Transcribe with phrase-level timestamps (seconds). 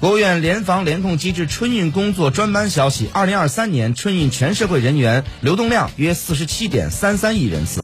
[0.00, 7.76] 国务院联防联控机制春运工作专班消息二零二三年春运全社会人员流动量约四十七点三三亿人次。